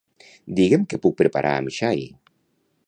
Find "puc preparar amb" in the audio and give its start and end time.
1.03-1.77